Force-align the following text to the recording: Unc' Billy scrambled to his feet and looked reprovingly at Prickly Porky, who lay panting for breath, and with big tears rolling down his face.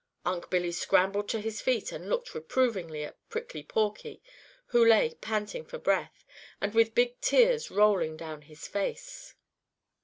Unc' 0.25 0.49
Billy 0.49 0.71
scrambled 0.71 1.29
to 1.29 1.39
his 1.39 1.61
feet 1.61 1.91
and 1.91 2.09
looked 2.09 2.33
reprovingly 2.33 3.03
at 3.05 3.19
Prickly 3.29 3.61
Porky, 3.61 4.19
who 4.69 4.83
lay 4.83 5.13
panting 5.13 5.63
for 5.63 5.77
breath, 5.77 6.25
and 6.59 6.73
with 6.73 6.95
big 6.95 7.21
tears 7.21 7.69
rolling 7.69 8.17
down 8.17 8.41
his 8.41 8.67
face. 8.67 9.35